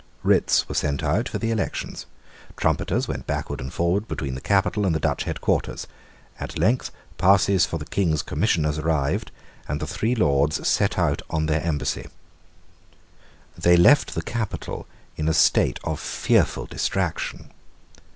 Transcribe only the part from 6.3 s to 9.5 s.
At length passes for the king's Commissioners arrived;